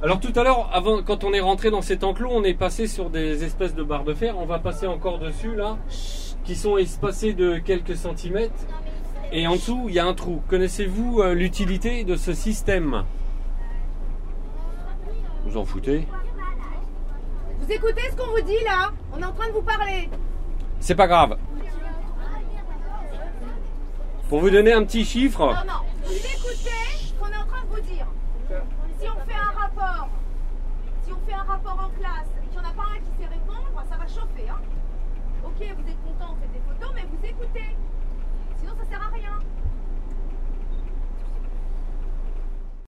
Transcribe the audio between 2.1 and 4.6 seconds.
on est passé sur des espèces de barres de fer. On va